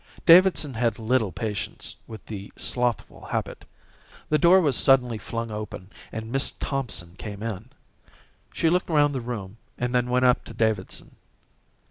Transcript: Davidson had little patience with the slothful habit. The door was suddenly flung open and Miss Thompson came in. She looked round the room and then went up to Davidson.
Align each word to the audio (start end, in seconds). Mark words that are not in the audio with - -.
Davidson 0.25 0.73
had 0.73 0.97
little 0.97 1.31
patience 1.31 1.97
with 2.07 2.25
the 2.25 2.51
slothful 2.55 3.25
habit. 3.25 3.65
The 4.29 4.39
door 4.39 4.59
was 4.59 4.75
suddenly 4.75 5.19
flung 5.19 5.51
open 5.51 5.91
and 6.11 6.31
Miss 6.31 6.49
Thompson 6.49 7.13
came 7.17 7.43
in. 7.43 7.69
She 8.51 8.71
looked 8.71 8.89
round 8.89 9.13
the 9.13 9.21
room 9.21 9.57
and 9.77 9.93
then 9.93 10.09
went 10.09 10.25
up 10.25 10.43
to 10.45 10.55
Davidson. 10.55 11.17